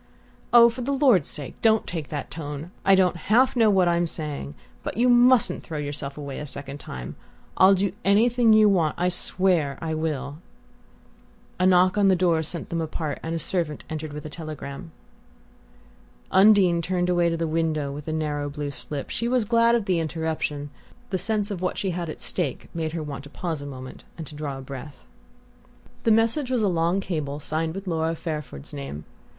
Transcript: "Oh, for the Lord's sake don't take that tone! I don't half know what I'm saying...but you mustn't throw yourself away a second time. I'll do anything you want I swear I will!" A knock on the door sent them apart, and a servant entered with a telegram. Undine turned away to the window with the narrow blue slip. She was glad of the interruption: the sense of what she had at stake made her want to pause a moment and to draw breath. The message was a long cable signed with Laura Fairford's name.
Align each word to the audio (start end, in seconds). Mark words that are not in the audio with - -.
"Oh, 0.51 0.67
for 0.67 0.81
the 0.81 0.91
Lord's 0.93 1.27
sake 1.27 1.61
don't 1.61 1.85
take 1.85 2.07
that 2.09 2.31
tone! 2.31 2.71
I 2.83 2.95
don't 2.95 3.15
half 3.15 3.55
know 3.55 3.69
what 3.69 3.87
I'm 3.87 4.07
saying...but 4.07 4.97
you 4.97 5.07
mustn't 5.07 5.61
throw 5.61 5.77
yourself 5.77 6.17
away 6.17 6.39
a 6.39 6.47
second 6.47 6.79
time. 6.79 7.15
I'll 7.55 7.75
do 7.75 7.91
anything 8.03 8.51
you 8.51 8.67
want 8.67 8.95
I 8.97 9.09
swear 9.09 9.77
I 9.79 9.93
will!" 9.93 10.39
A 11.59 11.67
knock 11.67 11.99
on 11.99 12.07
the 12.07 12.15
door 12.15 12.41
sent 12.41 12.69
them 12.69 12.81
apart, 12.81 13.19
and 13.21 13.35
a 13.35 13.37
servant 13.37 13.83
entered 13.91 14.11
with 14.11 14.25
a 14.25 14.29
telegram. 14.31 14.91
Undine 16.31 16.81
turned 16.81 17.07
away 17.07 17.29
to 17.29 17.37
the 17.37 17.45
window 17.47 17.91
with 17.91 18.05
the 18.05 18.11
narrow 18.11 18.49
blue 18.49 18.71
slip. 18.71 19.11
She 19.11 19.27
was 19.27 19.45
glad 19.45 19.75
of 19.75 19.85
the 19.85 19.99
interruption: 19.99 20.71
the 21.11 21.19
sense 21.19 21.51
of 21.51 21.61
what 21.61 21.77
she 21.77 21.91
had 21.91 22.09
at 22.09 22.21
stake 22.23 22.69
made 22.73 22.93
her 22.93 23.03
want 23.03 23.23
to 23.25 23.29
pause 23.29 23.61
a 23.61 23.67
moment 23.67 24.03
and 24.17 24.25
to 24.25 24.33
draw 24.33 24.59
breath. 24.61 25.05
The 26.05 26.11
message 26.11 26.49
was 26.49 26.63
a 26.63 26.67
long 26.67 27.01
cable 27.01 27.39
signed 27.39 27.75
with 27.75 27.85
Laura 27.85 28.15
Fairford's 28.15 28.73
name. 28.73 29.05